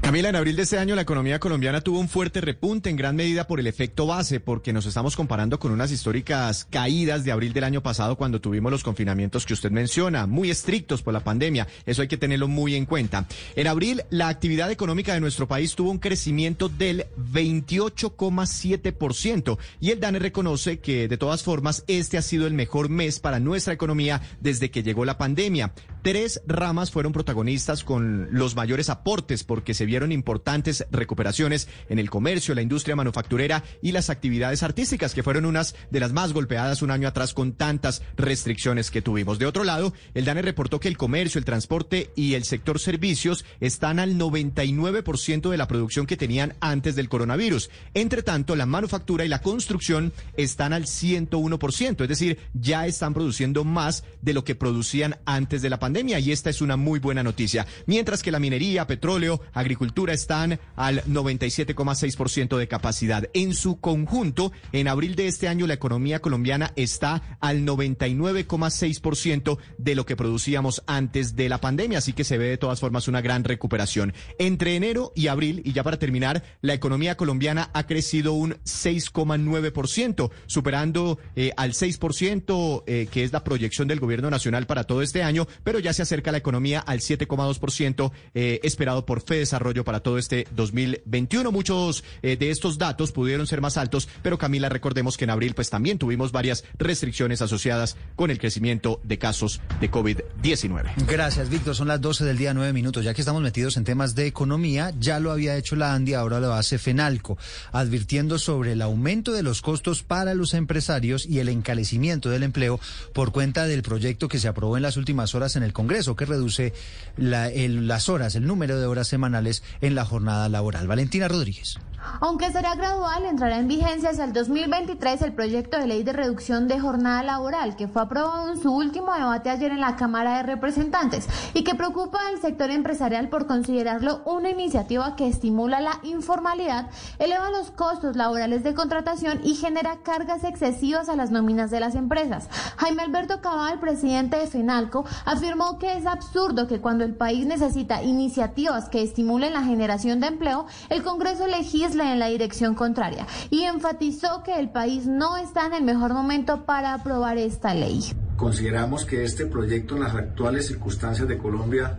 Camila, 0.00 0.28
en 0.28 0.36
abril 0.36 0.54
de 0.56 0.62
este 0.62 0.78
año 0.78 0.94
la 0.94 1.02
economía 1.02 1.40
colombiana 1.40 1.80
tuvo 1.80 1.98
un 1.98 2.08
fuerte 2.08 2.40
repunte 2.40 2.88
en 2.88 2.94
gran 2.96 3.16
medida 3.16 3.46
por 3.46 3.60
el 3.60 3.66
efecto 3.66 4.06
base, 4.06 4.40
porque 4.40 4.72
nos 4.72 4.86
estamos 4.86 5.16
comparando 5.16 5.58
con 5.58 5.72
unas 5.72 5.90
históricas 5.90 6.66
caídas 6.70 7.24
de 7.24 7.32
abril 7.32 7.52
del 7.52 7.64
año 7.64 7.82
pasado 7.82 8.16
cuando 8.16 8.40
tuvimos 8.40 8.72
los 8.72 8.84
confinamientos 8.84 9.44
que 9.44 9.52
usted 9.54 9.70
menciona, 9.70 10.26
muy 10.26 10.50
estrictos 10.50 11.02
por 11.02 11.12
la 11.12 11.24
pandemia. 11.24 11.66
Eso 11.84 12.00
hay 12.00 12.08
que 12.08 12.16
tenerlo 12.16 12.48
muy 12.48 12.74
en 12.74 12.86
cuenta. 12.86 13.26
En 13.56 13.66
abril, 13.66 14.02
la 14.08 14.28
actividad 14.28 14.70
económica 14.70 15.12
de 15.14 15.20
nuestro 15.20 15.48
país 15.48 15.74
tuvo 15.74 15.90
un 15.90 15.98
crecimiento 15.98 16.68
del 16.68 17.06
28,7% 17.18 19.58
y 19.80 19.90
el 19.90 19.98
DANE 20.00 20.20
reconoce 20.20 20.78
que 20.78 21.08
de 21.08 21.18
todas 21.18 21.42
formas 21.42 21.84
este 21.86 22.16
ha 22.16 22.22
sido 22.22 22.46
el 22.46 22.54
mejor 22.54 22.88
mes 22.88 23.20
para 23.20 23.40
nuestra 23.40 23.74
economía 23.74 24.22
desde 24.40 24.70
que 24.70 24.82
llegó 24.82 25.04
la 25.04 25.18
pandemia. 25.18 25.74
Tres 26.02 26.40
ramas 26.46 26.90
fueron 26.92 27.12
protagonistas 27.12 27.82
con 27.82 28.28
los 28.30 28.54
mayores 28.54 28.88
aportes 28.88 29.42
porque 29.42 29.74
se 29.74 29.84
vieron 29.84 30.12
importantes 30.12 30.86
recuperaciones 30.92 31.68
en 31.88 31.98
el 31.98 32.08
comercio, 32.08 32.54
la 32.54 32.62
industria 32.62 32.94
manufacturera 32.94 33.64
y 33.82 33.92
las 33.92 34.08
actividades 34.08 34.62
artísticas, 34.62 35.12
que 35.12 35.24
fueron 35.24 35.44
unas 35.44 35.74
de 35.90 36.00
las 36.00 36.12
más 36.12 36.32
golpeadas 36.32 36.82
un 36.82 36.92
año 36.92 37.08
atrás 37.08 37.34
con 37.34 37.52
tantas 37.52 38.02
restricciones 38.16 38.90
que 38.90 39.02
tuvimos. 39.02 39.38
De 39.38 39.46
otro 39.46 39.64
lado, 39.64 39.92
el 40.14 40.24
DANE 40.24 40.42
reportó 40.42 40.78
que 40.78 40.88
el 40.88 40.96
comercio, 40.96 41.38
el 41.38 41.44
transporte 41.44 42.10
y 42.14 42.34
el 42.34 42.44
sector 42.44 42.78
servicios 42.78 43.44
están 43.60 43.98
al 43.98 44.16
99% 44.16 45.50
de 45.50 45.56
la 45.56 45.66
producción 45.66 46.06
que 46.06 46.16
tenían 46.16 46.54
antes 46.60 46.94
del 46.94 47.08
coronavirus. 47.08 47.70
Entre 47.94 48.22
tanto, 48.22 48.54
la 48.54 48.66
manufactura 48.66 49.24
y 49.24 49.28
la 49.28 49.42
construcción 49.42 50.12
están 50.36 50.72
al 50.72 50.84
101%, 50.84 52.02
es 52.02 52.08
decir, 52.08 52.38
ya 52.54 52.86
están 52.86 53.14
produciendo 53.14 53.64
más 53.64 54.04
de 54.22 54.32
lo 54.32 54.44
que 54.44 54.54
producían 54.54 55.16
antes 55.24 55.60
de 55.60 55.70
la 55.70 55.78
pandemia 55.88 56.18
y 56.18 56.32
esta 56.32 56.50
es 56.50 56.60
una 56.60 56.76
muy 56.76 56.98
buena 56.98 57.22
noticia. 57.22 57.66
Mientras 57.86 58.22
que 58.22 58.30
la 58.30 58.38
minería, 58.38 58.86
petróleo, 58.86 59.40
agricultura 59.54 60.12
están 60.12 60.60
al 60.76 61.02
97,6% 61.04 62.58
de 62.58 62.68
capacidad. 62.68 63.30
En 63.32 63.54
su 63.54 63.80
conjunto, 63.80 64.52
en 64.72 64.86
abril 64.86 65.14
de 65.14 65.28
este 65.28 65.48
año 65.48 65.66
la 65.66 65.72
economía 65.72 66.20
colombiana 66.20 66.72
está 66.76 67.38
al 67.40 67.64
99,6% 67.64 69.58
de 69.78 69.94
lo 69.94 70.04
que 70.04 70.14
producíamos 70.14 70.82
antes 70.86 71.36
de 71.36 71.48
la 71.48 71.58
pandemia, 71.58 71.98
así 71.98 72.12
que 72.12 72.24
se 72.24 72.36
ve 72.36 72.50
de 72.50 72.58
todas 72.58 72.80
formas 72.80 73.08
una 73.08 73.22
gran 73.22 73.44
recuperación. 73.44 74.12
Entre 74.38 74.76
enero 74.76 75.12
y 75.16 75.28
abril, 75.28 75.62
y 75.64 75.72
ya 75.72 75.84
para 75.84 75.98
terminar, 75.98 76.42
la 76.60 76.74
economía 76.74 77.16
colombiana 77.16 77.70
ha 77.72 77.86
crecido 77.86 78.34
un 78.34 78.56
6,9%, 78.64 80.30
superando 80.44 81.18
eh, 81.34 81.52
al 81.56 81.72
6%, 81.72 82.82
eh, 82.86 83.08
que 83.10 83.24
es 83.24 83.32
la 83.32 83.42
proyección 83.42 83.88
del 83.88 84.00
gobierno 84.00 84.28
nacional 84.28 84.66
para 84.66 84.84
todo 84.84 85.00
este 85.00 85.22
año, 85.22 85.48
pero 85.64 85.77
ya 85.78 85.92
se 85.92 86.02
acerca 86.02 86.32
la 86.32 86.38
economía 86.38 86.80
al 86.80 87.00
7,2% 87.00 88.12
eh, 88.34 88.60
esperado 88.62 89.06
por 89.06 89.22
Fede 89.22 89.40
desarrollo 89.40 89.84
para 89.84 90.00
todo 90.00 90.18
este 90.18 90.46
2021. 90.54 91.50
Muchos 91.52 92.04
eh, 92.22 92.36
de 92.36 92.50
estos 92.50 92.78
datos 92.78 93.12
pudieron 93.12 93.46
ser 93.46 93.60
más 93.60 93.76
altos, 93.76 94.08
pero 94.22 94.38
Camila, 94.38 94.68
recordemos 94.68 95.16
que 95.16 95.24
en 95.24 95.30
abril 95.30 95.54
pues 95.54 95.70
también 95.70 95.98
tuvimos 95.98 96.32
varias 96.32 96.64
restricciones 96.78 97.42
asociadas 97.42 97.96
con 98.16 98.30
el 98.30 98.38
crecimiento 98.38 99.00
de 99.04 99.18
casos 99.18 99.60
de 99.80 99.90
COVID-19. 99.90 101.06
Gracias, 101.06 101.48
Víctor. 101.48 101.74
Son 101.74 101.88
las 101.88 102.00
12 102.00 102.24
del 102.24 102.38
día, 102.38 102.54
9 102.54 102.72
minutos. 102.72 103.04
Ya 103.04 103.14
que 103.14 103.22
estamos 103.22 103.42
metidos 103.42 103.76
en 103.76 103.84
temas 103.84 104.14
de 104.14 104.26
economía, 104.26 104.92
ya 104.98 105.20
lo 105.20 105.30
había 105.30 105.56
hecho 105.56 105.76
la 105.76 105.94
ANDI, 105.94 106.14
ahora 106.14 106.40
lo 106.40 106.52
hace 106.52 106.78
FENALCO, 106.78 107.38
advirtiendo 107.72 108.38
sobre 108.38 108.72
el 108.72 108.82
aumento 108.82 109.32
de 109.32 109.42
los 109.42 109.62
costos 109.62 110.02
para 110.02 110.34
los 110.34 110.54
empresarios 110.54 111.26
y 111.26 111.40
el 111.40 111.48
encalecimiento 111.48 112.30
del 112.30 112.42
empleo 112.42 112.80
por 113.12 113.32
cuenta 113.32 113.66
del 113.66 113.82
proyecto 113.82 114.28
que 114.28 114.38
se 114.38 114.48
aprobó 114.48 114.76
en 114.76 114.82
las 114.82 114.96
últimas 114.96 115.34
horas 115.34 115.56
en 115.56 115.62
el 115.62 115.67
Congreso, 115.72 116.16
que 116.16 116.24
reduce 116.24 116.72
las 117.16 118.08
horas, 118.08 118.34
el 118.34 118.46
número 118.46 118.78
de 118.78 118.86
horas 118.86 119.08
semanales 119.08 119.62
en 119.80 119.94
la 119.94 120.04
jornada 120.04 120.48
laboral. 120.48 120.86
Valentina 120.86 121.28
Rodríguez. 121.28 121.78
Aunque 122.20 122.50
será 122.50 122.74
gradual, 122.74 123.24
entrará 123.24 123.58
en 123.58 123.68
vigencia 123.68 124.10
hasta 124.10 124.24
el 124.24 124.32
2023 124.32 125.22
el 125.22 125.32
proyecto 125.32 125.78
de 125.78 125.86
ley 125.86 126.02
de 126.02 126.12
reducción 126.12 126.68
de 126.68 126.80
jornada 126.80 127.22
laboral 127.22 127.76
que 127.76 127.88
fue 127.88 128.02
aprobado 128.02 128.50
en 128.50 128.60
su 128.60 128.72
último 128.72 129.12
debate 129.12 129.50
ayer 129.50 129.70
en 129.70 129.80
la 129.80 129.96
Cámara 129.96 130.38
de 130.38 130.42
Representantes 130.44 131.28
y 131.54 131.64
que 131.64 131.74
preocupa 131.74 132.18
al 132.28 132.40
sector 132.40 132.70
empresarial 132.70 133.28
por 133.28 133.46
considerarlo 133.46 134.22
una 134.24 134.50
iniciativa 134.50 135.16
que 135.16 135.28
estimula 135.28 135.80
la 135.80 136.00
informalidad, 136.02 136.90
eleva 137.18 137.50
los 137.50 137.70
costos 137.70 138.16
laborales 138.16 138.62
de 138.62 138.74
contratación 138.74 139.40
y 139.44 139.54
genera 139.54 139.98
cargas 140.02 140.44
excesivas 140.44 141.08
a 141.08 141.16
las 141.16 141.30
nóminas 141.30 141.70
de 141.70 141.80
las 141.80 141.94
empresas. 141.94 142.48
Jaime 142.76 143.02
Alberto 143.02 143.40
Cabal, 143.40 143.80
presidente 143.80 144.38
de 144.38 144.46
FENALCO, 144.46 145.04
afirmó 145.24 145.78
que 145.78 145.96
es 145.96 146.06
absurdo 146.06 146.66
que 146.66 146.80
cuando 146.80 147.04
el 147.04 147.14
país 147.14 147.46
necesita 147.46 148.02
iniciativas 148.02 148.88
que 148.88 149.02
estimulen 149.02 149.52
la 149.52 149.62
generación 149.62 150.20
de 150.20 150.28
empleo, 150.28 150.66
el 150.88 151.02
Congreso 151.02 151.46
en 151.94 152.18
la 152.18 152.28
dirección 152.28 152.74
contraria 152.74 153.26
y 153.50 153.62
enfatizó 153.62 154.42
que 154.42 154.58
el 154.58 154.70
país 154.70 155.06
no 155.06 155.36
está 155.36 155.66
en 155.66 155.74
el 155.74 155.84
mejor 155.84 156.12
momento 156.12 156.64
para 156.64 156.94
aprobar 156.94 157.38
esta 157.38 157.74
ley. 157.74 158.04
Consideramos 158.36 159.04
que 159.04 159.24
este 159.24 159.46
proyecto 159.46 159.96
en 159.96 160.02
las 160.02 160.14
actuales 160.14 160.66
circunstancias 160.66 161.26
de 161.26 161.38
Colombia 161.38 161.98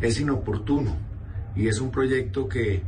es 0.00 0.20
inoportuno 0.20 0.96
y 1.56 1.68
es 1.68 1.80
un 1.80 1.90
proyecto 1.90 2.48
que 2.48 2.82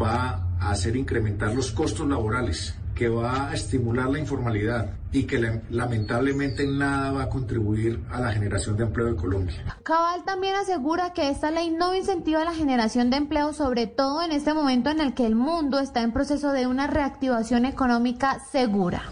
va 0.00 0.46
a 0.60 0.70
hacer 0.70 0.96
incrementar 0.96 1.54
los 1.54 1.72
costos 1.72 2.08
laborales 2.08 2.74
que 2.96 3.08
va 3.08 3.50
a 3.50 3.54
estimular 3.54 4.08
la 4.08 4.18
informalidad 4.18 4.94
y 5.12 5.24
que 5.24 5.60
lamentablemente 5.70 6.66
nada 6.66 7.12
va 7.12 7.22
a 7.24 7.28
contribuir 7.28 8.02
a 8.10 8.20
la 8.20 8.32
generación 8.32 8.76
de 8.76 8.84
empleo 8.84 9.06
de 9.06 9.16
Colombia. 9.16 9.76
Cabal 9.82 10.24
también 10.24 10.54
asegura 10.54 11.12
que 11.12 11.28
esta 11.28 11.50
ley 11.50 11.70
no 11.70 11.94
incentiva 11.94 12.44
la 12.44 12.54
generación 12.54 13.10
de 13.10 13.18
empleo, 13.18 13.52
sobre 13.52 13.86
todo 13.86 14.22
en 14.22 14.32
este 14.32 14.54
momento 14.54 14.90
en 14.90 15.00
el 15.00 15.14
que 15.14 15.26
el 15.26 15.36
mundo 15.36 15.78
está 15.78 16.02
en 16.02 16.12
proceso 16.12 16.52
de 16.52 16.66
una 16.66 16.86
reactivación 16.86 17.66
económica 17.66 18.40
segura. 18.50 19.02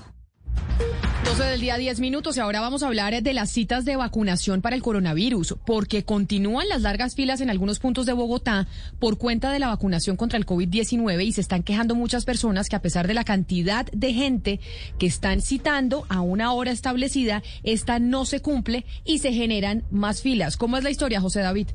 12 1.36 1.50
del 1.50 1.60
día, 1.60 1.76
10 1.76 1.98
minutos 1.98 2.36
y 2.36 2.40
ahora 2.40 2.60
vamos 2.60 2.84
a 2.84 2.86
hablar 2.86 3.20
de 3.20 3.32
las 3.32 3.50
citas 3.50 3.84
de 3.84 3.96
vacunación 3.96 4.62
para 4.62 4.76
el 4.76 4.82
coronavirus, 4.82 5.56
porque 5.66 6.04
continúan 6.04 6.68
las 6.68 6.82
largas 6.82 7.16
filas 7.16 7.40
en 7.40 7.50
algunos 7.50 7.80
puntos 7.80 8.06
de 8.06 8.12
Bogotá 8.12 8.68
por 9.00 9.18
cuenta 9.18 9.50
de 9.50 9.58
la 9.58 9.66
vacunación 9.66 10.14
contra 10.14 10.38
el 10.38 10.46
COVID-19 10.46 11.24
y 11.26 11.32
se 11.32 11.40
están 11.40 11.64
quejando 11.64 11.96
muchas 11.96 12.24
personas 12.24 12.68
que 12.68 12.76
a 12.76 12.82
pesar 12.82 13.08
de 13.08 13.14
la 13.14 13.24
cantidad 13.24 13.84
de 13.86 14.12
gente 14.12 14.60
que 14.96 15.06
están 15.06 15.40
citando 15.40 16.06
a 16.08 16.20
una 16.20 16.52
hora 16.52 16.70
establecida, 16.70 17.42
esta 17.64 17.98
no 17.98 18.26
se 18.26 18.40
cumple 18.40 18.86
y 19.04 19.18
se 19.18 19.32
generan 19.32 19.82
más 19.90 20.22
filas. 20.22 20.56
¿Cómo 20.56 20.76
es 20.76 20.84
la 20.84 20.90
historia, 20.90 21.20
José 21.20 21.40
David? 21.40 21.66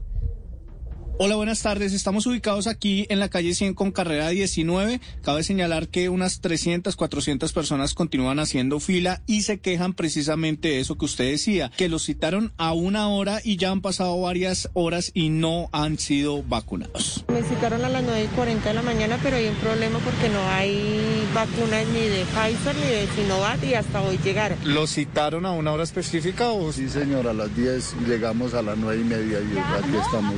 Hola, 1.22 1.36
buenas 1.36 1.62
tardes. 1.62 1.92
Estamos 1.92 2.26
ubicados 2.28 2.66
aquí 2.66 3.06
en 3.10 3.20
la 3.20 3.28
calle 3.28 3.54
100 3.54 3.74
con 3.74 3.92
carrera 3.92 4.30
19. 4.30 5.02
Cabe 5.22 5.44
señalar 5.44 5.90
que 5.90 6.08
unas 6.08 6.40
300, 6.40 6.96
400 6.96 7.52
personas 7.52 7.94
continúan 7.94 8.40
haciendo 8.40 8.80
fila 8.80 9.22
y 9.28 9.42
se 9.42 9.60
quejan 9.60 9.94
precisamente 9.94 10.70
de 10.70 10.80
eso 10.80 10.98
que 10.98 11.04
usted 11.04 11.30
decía, 11.30 11.72
que 11.76 11.90
los 11.90 12.06
citaron 12.06 12.54
a 12.56 12.72
una 12.72 13.10
hora 13.10 13.42
y 13.44 13.58
ya 13.58 13.70
han 13.70 13.82
pasado 13.82 14.22
varias 14.22 14.70
horas 14.72 15.12
y 15.14 15.28
no 15.28 15.68
han 15.74 16.00
sido 16.00 16.42
vacunados. 16.42 17.26
Me 17.28 17.44
citaron 17.44 17.84
a 17.84 17.90
las 17.90 18.02
9 18.02 18.24
y 18.24 18.28
40 18.28 18.70
de 18.70 18.74
la 18.74 18.82
mañana, 18.82 19.20
pero 19.22 19.36
hay 19.36 19.48
un 19.48 19.56
problema 19.56 20.00
porque 20.00 20.30
no 20.30 20.48
hay 20.48 21.28
vacunas 21.36 21.86
ni 21.88 22.00
de 22.00 22.24
Pfizer 22.24 22.76
ni 22.78 22.88
de 22.96 23.08
Sinovac 23.14 23.62
y 23.66 23.74
hasta 23.74 24.02
hoy 24.04 24.18
llegaron. 24.24 24.58
¿Los 24.64 24.94
citaron 24.94 25.46
a 25.46 25.52
una 25.52 25.74
hora 25.74 25.84
específica 25.84 26.48
o...? 26.52 26.72
Sí, 26.72 26.88
señor, 26.88 27.28
a 27.28 27.34
las 27.34 27.54
10 27.54 28.08
llegamos 28.08 28.54
a 28.54 28.62
las 28.62 28.78
9 28.78 29.02
y 29.02 29.04
media 29.04 29.40
y 29.42 29.58
aquí 29.58 29.98
estamos. 30.02 30.34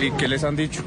¿Y 0.00 0.21
¿Qué 0.22 0.28
les 0.28 0.44
han 0.44 0.54
dicho? 0.54 0.84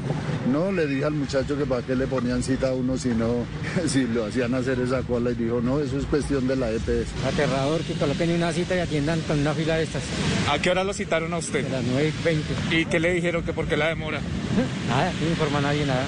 No, 0.50 0.72
le 0.72 0.86
dije 0.86 1.04
al 1.04 1.12
muchacho 1.12 1.58
que 1.58 1.66
para 1.66 1.82
qué 1.82 1.94
le 1.94 2.06
ponían 2.06 2.42
cita 2.42 2.70
a 2.70 2.72
uno 2.72 2.96
si 2.96 3.10
no, 3.10 3.44
si 3.86 4.06
lo 4.06 4.24
hacían 4.24 4.54
hacer 4.54 4.80
esa 4.80 5.02
cola 5.02 5.32
y 5.32 5.34
dijo, 5.34 5.60
no, 5.60 5.78
eso 5.78 5.98
es 5.98 6.06
cuestión 6.06 6.48
de 6.48 6.56
la 6.56 6.70
EPS. 6.70 7.08
Aterrador 7.26 7.82
que 7.82 7.92
coloquen 7.92 8.30
una 8.30 8.50
cita 8.54 8.74
y 8.74 8.78
atiendan 8.78 9.20
con 9.20 9.38
una 9.38 9.52
fila 9.52 9.76
de 9.76 9.82
estas. 9.82 10.02
¿A 10.50 10.58
qué 10.58 10.70
hora 10.70 10.84
lo 10.84 10.94
citaron 10.94 11.34
a 11.34 11.36
usted? 11.36 11.66
A 11.66 11.68
las 11.68 11.84
9 11.84 12.12
y 12.18 12.24
20. 12.24 12.76
¿Y 12.76 12.86
qué 12.86 12.98
le 12.98 13.12
dijeron 13.12 13.44
que 13.44 13.52
por 13.52 13.66
qué 13.66 13.76
la 13.76 13.88
demora? 13.88 14.22
Nada, 14.88 15.12
no 15.20 15.28
informa 15.28 15.58
a 15.58 15.62
nadie 15.62 15.84
nada. 15.84 16.06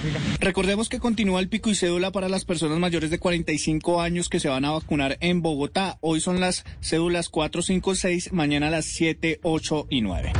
Fila. 0.00 0.18
Recordemos 0.40 0.88
que 0.88 0.98
continúa 0.98 1.40
el 1.40 1.50
pico 1.50 1.68
y 1.68 1.74
cédula 1.74 2.12
para 2.12 2.30
las 2.30 2.46
personas 2.46 2.78
mayores 2.78 3.10
de 3.10 3.18
45 3.18 4.00
años 4.00 4.30
que 4.30 4.40
se 4.40 4.48
van 4.48 4.64
a 4.64 4.70
vacunar 4.70 5.18
en 5.20 5.42
Bogotá. 5.42 5.98
Hoy 6.00 6.22
son 6.22 6.40
las 6.40 6.64
cédulas 6.80 7.28
4, 7.28 7.60
5, 7.60 7.94
6, 7.94 8.32
mañana 8.32 8.70
las 8.70 8.86
7, 8.86 9.40
8 9.42 9.86
y 9.90 10.00
9. 10.00 10.32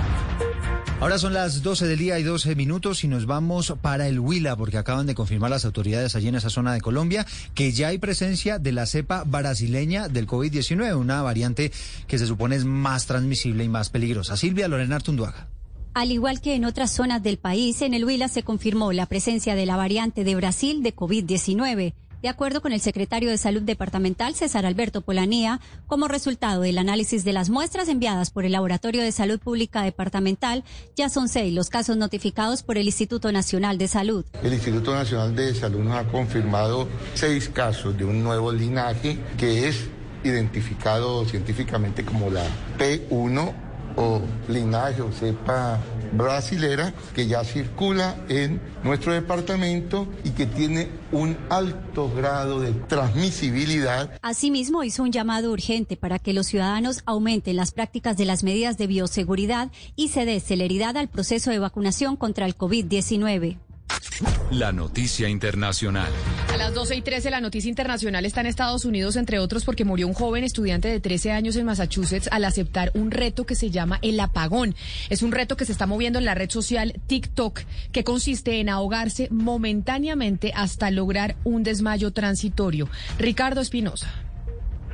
Ahora 1.00 1.18
son 1.18 1.34
las 1.34 1.62
12 1.62 1.86
del 1.86 1.98
día 1.98 2.18
y 2.18 2.22
12 2.22 2.54
minutos 2.54 3.04
y 3.04 3.08
nos 3.08 3.26
vamos 3.26 3.74
para 3.82 4.08
el 4.08 4.20
Huila 4.20 4.56
porque 4.56 4.78
acaban 4.78 5.06
de 5.06 5.14
confirmar 5.14 5.50
las 5.50 5.64
autoridades 5.64 6.14
allí 6.14 6.28
en 6.28 6.36
esa 6.36 6.50
zona 6.50 6.72
de 6.72 6.80
Colombia 6.80 7.26
que 7.54 7.72
ya 7.72 7.88
hay 7.88 7.98
presencia 7.98 8.58
de 8.58 8.72
la 8.72 8.86
cepa 8.86 9.24
brasileña 9.24 10.08
del 10.08 10.26
COVID-19, 10.26 10.96
una 10.96 11.20
variante 11.20 11.72
que 12.06 12.18
se 12.18 12.26
supone 12.26 12.56
es 12.56 12.64
más 12.64 13.06
transmisible 13.06 13.64
y 13.64 13.68
más 13.68 13.90
peligrosa. 13.90 14.36
Silvia 14.36 14.68
Lorena 14.68 14.96
Artunduaga. 14.96 15.48
Al 15.94 16.10
igual 16.10 16.40
que 16.40 16.54
en 16.54 16.64
otras 16.64 16.90
zonas 16.90 17.22
del 17.22 17.38
país, 17.38 17.80
en 17.80 17.94
el 17.94 18.04
Huila 18.04 18.28
se 18.28 18.42
confirmó 18.42 18.92
la 18.92 19.06
presencia 19.06 19.54
de 19.54 19.64
la 19.64 19.76
variante 19.76 20.24
de 20.24 20.34
Brasil 20.34 20.82
de 20.82 20.94
COVID-19. 20.94 21.94
De 22.25 22.31
acuerdo 22.31 22.62
con 22.62 22.73
el 22.73 22.81
secretario 22.81 23.28
de 23.28 23.37
Salud 23.37 23.61
Departamental, 23.61 24.35
César 24.35 24.64
Alberto 24.64 25.02
Polanía, 25.02 25.61
como 25.87 26.09
resultado 26.09 26.62
del 26.62 26.78
análisis 26.78 27.23
de 27.23 27.35
las 27.35 27.50
muestras 27.50 27.87
enviadas 27.90 28.31
por 28.31 28.47
el 28.47 28.52
Laboratorio 28.52 29.02
de 29.02 29.12
Salud 29.12 29.38
Pública 29.38 29.83
Departamental, 29.83 30.64
ya 30.97 31.11
son 31.11 31.28
seis 31.28 31.52
los 31.52 31.69
casos 31.69 31.99
notificados 31.99 32.62
por 32.62 32.78
el 32.78 32.87
Instituto 32.87 33.31
Nacional 33.31 33.76
de 33.76 33.88
Salud. 33.88 34.25
El 34.43 34.54
Instituto 34.54 34.95
Nacional 34.95 35.37
de 35.37 35.54
Salud 35.54 35.81
nos 35.81 35.97
ha 35.97 36.04
confirmado 36.04 36.88
seis 37.12 37.50
casos 37.50 37.95
de 37.99 38.07
un 38.07 38.25
nuevo 38.25 38.52
linaje 38.52 39.19
que 39.37 39.69
es 39.69 39.90
identificado 40.25 41.26
científicamente 41.26 42.07
como 42.07 42.31
la 42.31 42.47
P1 42.78 43.63
o 43.96 44.20
linaje 44.48 45.02
o 45.02 45.12
cepa 45.12 45.78
brasilera 46.12 46.92
que 47.14 47.26
ya 47.26 47.44
circula 47.44 48.16
en 48.28 48.60
nuestro 48.82 49.12
departamento 49.12 50.06
y 50.24 50.30
que 50.30 50.46
tiene 50.46 50.88
un 51.12 51.36
alto 51.50 52.10
grado 52.14 52.60
de 52.60 52.72
transmisibilidad. 52.72 54.10
Asimismo, 54.22 54.84
hizo 54.84 55.02
un 55.02 55.12
llamado 55.12 55.52
urgente 55.52 55.96
para 55.96 56.18
que 56.18 56.32
los 56.32 56.46
ciudadanos 56.46 57.02
aumenten 57.06 57.56
las 57.56 57.72
prácticas 57.72 58.16
de 58.16 58.24
las 58.24 58.44
medidas 58.44 58.78
de 58.78 58.86
bioseguridad 58.86 59.70
y 59.96 60.08
se 60.08 60.24
dé 60.24 60.40
celeridad 60.40 60.96
al 60.96 61.08
proceso 61.08 61.50
de 61.50 61.58
vacunación 61.58 62.16
contra 62.16 62.46
el 62.46 62.56
COVID-19. 62.56 63.58
La 64.50 64.73
noticia 64.73 65.28
internacional. 65.28 66.11
A 66.52 66.56
las 66.56 66.75
12 66.75 66.96
y 66.96 67.02
13 67.02 67.30
la 67.30 67.40
noticia 67.40 67.68
internacional 67.68 68.25
está 68.25 68.40
en 68.40 68.46
Estados 68.46 68.84
Unidos, 68.84 69.16
entre 69.16 69.38
otros, 69.38 69.64
porque 69.64 69.84
murió 69.84 70.06
un 70.06 70.14
joven 70.14 70.44
estudiante 70.44 70.88
de 70.88 71.00
13 71.00 71.32
años 71.32 71.56
en 71.56 71.66
Massachusetts 71.66 72.28
al 72.30 72.44
aceptar 72.44 72.92
un 72.94 73.11
reto 73.11 73.44
que 73.46 73.54
se 73.54 73.70
llama 73.70 73.99
el 74.02 74.20
apagón. 74.20 74.75
Es 75.11 75.23
un 75.23 75.32
reto 75.32 75.56
que 75.56 75.64
se 75.64 75.73
está 75.73 75.87
moviendo 75.87 76.18
en 76.18 76.25
la 76.25 76.34
red 76.34 76.50
social 76.50 77.00
TikTok, 77.06 77.61
que 77.92 78.04
consiste 78.04 78.61
en 78.61 78.68
ahogarse 78.68 79.28
momentáneamente 79.30 80.52
hasta 80.54 80.90
lograr 80.90 81.37
un 81.44 81.62
desmayo 81.62 82.12
transitorio. 82.12 82.88
Ricardo 83.18 83.61
Espinosa. 83.61 84.24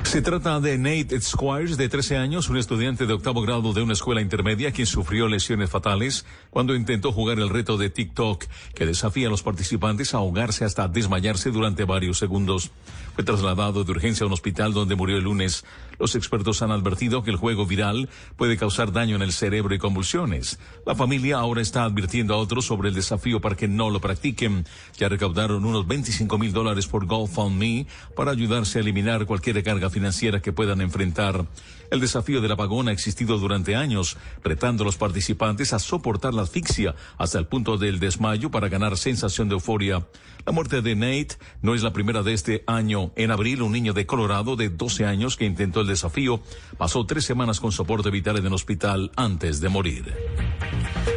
Se 0.04 0.22
trata 0.22 0.58
de 0.58 0.76
Nate 0.76 1.20
Squires, 1.20 1.76
de 1.76 1.88
13 1.88 2.16
años, 2.16 2.48
un 2.48 2.56
estudiante 2.56 3.06
de 3.06 3.12
octavo 3.12 3.42
grado 3.42 3.72
de 3.72 3.82
una 3.82 3.92
escuela 3.92 4.20
intermedia 4.20 4.72
quien 4.72 4.86
sufrió 4.86 5.28
lesiones 5.28 5.70
fatales 5.70 6.26
cuando 6.50 6.74
intentó 6.74 7.12
jugar 7.12 7.38
el 7.38 7.48
reto 7.48 7.76
de 7.76 7.90
TikTok, 7.90 8.44
que 8.74 8.86
desafía 8.86 9.28
a 9.28 9.30
los 9.30 9.44
participantes 9.44 10.12
a 10.12 10.18
ahogarse 10.18 10.64
hasta 10.64 10.88
desmayarse 10.88 11.52
durante 11.52 11.84
varios 11.84 12.18
segundos. 12.18 12.72
Fue 13.14 13.22
trasladado 13.22 13.84
de 13.84 13.92
urgencia 13.92 14.24
a 14.24 14.26
un 14.26 14.32
hospital 14.32 14.72
donde 14.72 14.96
murió 14.96 15.16
el 15.16 15.24
lunes. 15.24 15.64
Los 15.98 16.16
expertos 16.16 16.62
han 16.62 16.72
advertido 16.72 17.22
que 17.22 17.30
el 17.30 17.36
juego 17.36 17.66
viral 17.66 18.08
puede 18.36 18.56
causar 18.56 18.92
daño 18.92 19.14
en 19.14 19.22
el 19.22 19.32
cerebro 19.32 19.74
y 19.74 19.78
convulsiones. 19.78 20.58
La 20.86 20.94
familia 20.94 21.38
ahora 21.38 21.60
está 21.60 21.84
advirtiendo 21.84 22.34
a 22.34 22.38
otros 22.38 22.64
sobre 22.64 22.88
el 22.88 22.94
desafío 22.94 23.40
para 23.40 23.56
que 23.56 23.68
no 23.68 23.90
lo 23.90 24.00
practiquen. 24.00 24.64
Ya 24.96 25.08
recaudaron 25.08 25.64
unos 25.64 25.86
25 25.86 26.36
mil 26.38 26.52
dólares 26.52 26.86
por 26.86 27.06
GoFundMe 27.06 27.86
para 28.16 28.32
ayudarse 28.32 28.78
a 28.78 28.80
eliminar 28.80 29.26
cualquier 29.26 29.62
carga 29.62 29.89
financiera 29.90 30.40
que 30.40 30.52
puedan 30.52 30.80
enfrentar. 30.80 31.44
El 31.90 32.00
desafío 32.00 32.40
del 32.40 32.52
apagón 32.52 32.88
ha 32.88 32.92
existido 32.92 33.36
durante 33.38 33.74
años, 33.74 34.16
retando 34.44 34.84
a 34.84 34.86
los 34.86 34.96
participantes 34.96 35.72
a 35.72 35.80
soportar 35.80 36.32
la 36.32 36.42
asfixia 36.42 36.94
hasta 37.18 37.38
el 37.38 37.46
punto 37.46 37.76
del 37.78 37.98
desmayo 37.98 38.50
para 38.50 38.68
ganar 38.68 38.96
sensación 38.96 39.48
de 39.48 39.54
euforia. 39.54 40.06
La 40.46 40.52
muerte 40.52 40.82
de 40.82 40.94
Nate 40.94 41.36
no 41.62 41.74
es 41.74 41.82
la 41.82 41.92
primera 41.92 42.22
de 42.22 42.32
este 42.32 42.62
año. 42.66 43.12
En 43.16 43.30
abril, 43.30 43.62
un 43.62 43.72
niño 43.72 43.92
de 43.92 44.06
Colorado 44.06 44.56
de 44.56 44.68
12 44.68 45.04
años 45.04 45.36
que 45.36 45.44
intentó 45.44 45.80
el 45.80 45.88
desafío 45.88 46.40
pasó 46.78 47.04
tres 47.04 47.24
semanas 47.24 47.60
con 47.60 47.72
soporte 47.72 48.10
vital 48.10 48.38
en 48.38 48.46
el 48.46 48.52
hospital 48.52 49.10
antes 49.16 49.60
de 49.60 49.68
morir. 49.68 50.14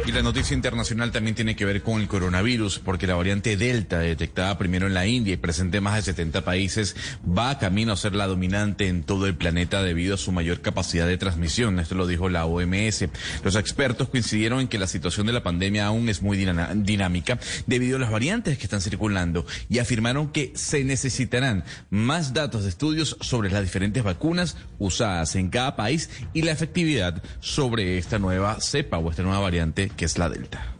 Y 0.06 0.12
la 0.12 0.22
noticia 0.22 0.54
internacional 0.54 1.12
también 1.12 1.34
tiene 1.34 1.56
que 1.56 1.64
ver 1.64 1.82
con 1.82 2.00
el 2.00 2.08
coronavirus, 2.08 2.78
porque 2.80 3.06
la 3.06 3.14
variante 3.14 3.56
Delta, 3.56 4.00
detectada 4.00 4.58
primero 4.58 4.86
en 4.86 4.92
la 4.92 5.06
India 5.06 5.32
y 5.32 5.38
presente 5.38 5.78
en 5.78 5.84
más 5.84 5.96
de 5.96 6.02
70 6.02 6.44
países, 6.44 6.94
va 7.26 7.58
camino 7.58 7.92
a 7.92 7.96
ser 7.96 8.14
la 8.14 8.26
dominante 8.26 8.63
en 8.64 9.02
todo 9.02 9.26
el 9.26 9.36
planeta 9.36 9.82
debido 9.82 10.14
a 10.14 10.18
su 10.18 10.32
mayor 10.32 10.60
capacidad 10.60 11.06
de 11.06 11.18
transmisión. 11.18 11.78
Esto 11.78 11.94
lo 11.94 12.06
dijo 12.06 12.28
la 12.28 12.46
OMS. 12.46 13.06
Los 13.42 13.56
expertos 13.56 14.08
coincidieron 14.08 14.60
en 14.60 14.68
que 14.68 14.78
la 14.78 14.86
situación 14.86 15.26
de 15.26 15.32
la 15.32 15.42
pandemia 15.42 15.86
aún 15.86 16.08
es 16.08 16.22
muy 16.22 16.36
dinámica 16.36 17.38
debido 17.66 17.96
a 17.96 18.00
las 18.00 18.10
variantes 18.10 18.58
que 18.58 18.64
están 18.64 18.80
circulando 18.80 19.46
y 19.68 19.78
afirmaron 19.78 20.28
que 20.28 20.52
se 20.54 20.84
necesitarán 20.84 21.64
más 21.90 22.32
datos 22.32 22.64
de 22.64 22.70
estudios 22.70 23.16
sobre 23.20 23.50
las 23.50 23.62
diferentes 23.62 24.02
vacunas 24.02 24.56
usadas 24.78 25.36
en 25.36 25.50
cada 25.50 25.76
país 25.76 26.10
y 26.32 26.42
la 26.42 26.52
efectividad 26.52 27.22
sobre 27.40 27.98
esta 27.98 28.18
nueva 28.18 28.60
cepa 28.60 28.98
o 28.98 29.10
esta 29.10 29.22
nueva 29.22 29.40
variante 29.40 29.90
que 29.96 30.04
es 30.04 30.18
la 30.18 30.28
Delta. 30.28 30.74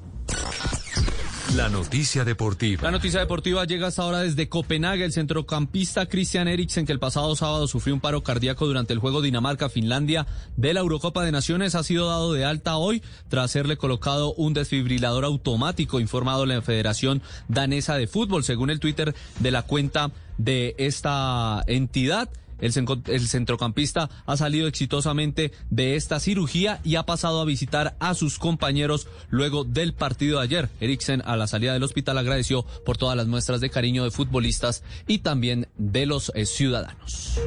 La 1.56 1.68
noticia 1.68 2.24
deportiva. 2.24 2.82
La 2.82 2.90
noticia 2.90 3.20
deportiva 3.20 3.64
llega 3.64 3.86
hasta 3.86 4.02
ahora 4.02 4.22
desde 4.22 4.48
Copenhague. 4.48 5.04
El 5.04 5.12
centrocampista 5.12 6.06
Christian 6.06 6.48
Eriksen, 6.48 6.84
que 6.84 6.90
el 6.90 6.98
pasado 6.98 7.36
sábado 7.36 7.68
sufrió 7.68 7.94
un 7.94 8.00
paro 8.00 8.24
cardíaco 8.24 8.66
durante 8.66 8.92
el 8.92 8.98
juego 8.98 9.22
Dinamarca-Finlandia 9.22 10.26
de 10.56 10.74
la 10.74 10.80
Eurocopa 10.80 11.22
de 11.22 11.30
Naciones, 11.30 11.76
ha 11.76 11.84
sido 11.84 12.08
dado 12.08 12.32
de 12.32 12.44
alta 12.44 12.76
hoy 12.76 13.04
tras 13.28 13.52
serle 13.52 13.76
colocado 13.76 14.34
un 14.34 14.52
desfibrilador 14.52 15.24
automático, 15.24 16.00
informado 16.00 16.44
la 16.44 16.60
Federación 16.60 17.22
Danesa 17.46 17.94
de 17.94 18.08
Fútbol, 18.08 18.42
según 18.42 18.70
el 18.70 18.80
Twitter 18.80 19.14
de 19.38 19.50
la 19.52 19.62
cuenta 19.62 20.10
de 20.38 20.74
esta 20.78 21.62
entidad. 21.68 22.30
El, 22.64 23.28
centrocampista 23.28 24.08
ha 24.24 24.36
salido 24.38 24.66
exitosamente 24.68 25.52
de 25.68 25.96
esta 25.96 26.18
cirugía 26.18 26.80
y 26.82 26.96
ha 26.96 27.04
pasado 27.04 27.42
a 27.42 27.44
visitar 27.44 27.94
a 28.00 28.14
sus 28.14 28.38
compañeros 28.38 29.06
luego 29.28 29.64
del 29.64 29.92
partido 29.92 30.38
de 30.38 30.44
ayer. 30.44 30.70
Eriksen 30.80 31.22
a 31.26 31.36
la 31.36 31.46
salida 31.46 31.74
del 31.74 31.82
hospital 31.82 32.16
agradeció 32.16 32.64
por 32.86 32.96
todas 32.96 33.18
las 33.18 33.26
muestras 33.26 33.60
de 33.60 33.68
cariño 33.68 34.04
de 34.04 34.10
futbolistas 34.10 34.82
y 35.06 35.18
también 35.18 35.68
de 35.76 36.06
los 36.06 36.32
eh, 36.34 36.46
ciudadanos. 36.46 37.38